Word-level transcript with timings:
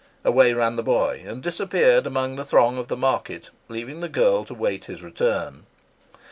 Away 0.25 0.51
ran 0.55 0.77
the 0.77 0.81
boy 0.81 1.23
and 1.27 1.43
disappeared 1.43 2.07
amidst 2.07 2.35
the 2.37 2.43
throng 2.43 2.79
of 2.79 2.87
the 2.87 2.97
market, 2.97 3.51
leaving 3.69 3.99
the 3.99 4.09
girl 4.09 4.43
to 4.45 4.53
wait 4.55 4.85
his 4.85 5.03
return. 5.03 5.67